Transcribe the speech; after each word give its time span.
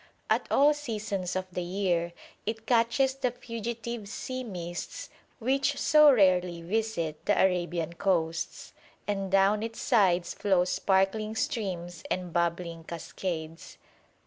At 0.31 0.47
all 0.49 0.73
seasons 0.73 1.35
of 1.35 1.45
the 1.51 1.61
year 1.61 2.11
it 2.47 2.65
catches 2.65 3.13
the 3.13 3.29
fugitive 3.29 4.09
sea 4.09 4.43
mists 4.43 5.11
which 5.37 5.77
so 5.77 6.11
rarely 6.11 6.63
visit 6.63 7.23
the 7.27 7.39
Arabian 7.39 7.93
coasts, 7.93 8.73
and 9.07 9.29
down 9.31 9.61
its 9.61 9.79
sides 9.79 10.33
flow 10.33 10.65
sparkling 10.65 11.35
streams 11.35 12.01
and 12.09 12.33
bubbling 12.33 12.83
cascades. 12.85 13.77